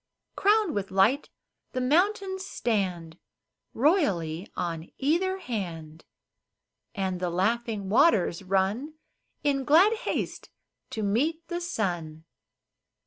[0.01, 1.29] 52 NIGHT AND MORNING Crowned with light
[1.73, 3.17] the mountains stand
[3.75, 6.05] Royally on either hand,
[6.95, 8.95] And the laughing waters run
[9.43, 10.49] In glad haste
[10.89, 12.23] to meet the sun.